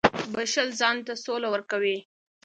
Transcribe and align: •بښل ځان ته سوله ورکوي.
•بښل 0.33 0.69
ځان 0.79 0.97
ته 1.05 1.13
سوله 1.23 1.47
ورکوي. 1.51 1.97